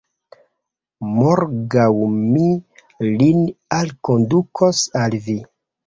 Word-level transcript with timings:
Morgaŭ 1.17 1.85
mi 2.15 2.49
lin 3.13 3.47
alkondukos 3.81 4.85
al 5.07 5.25
vi. 5.31 5.43